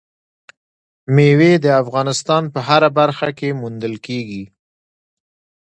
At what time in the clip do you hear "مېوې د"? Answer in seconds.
1.13-1.67